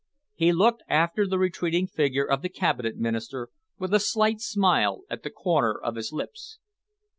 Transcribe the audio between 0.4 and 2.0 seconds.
looked after the retreating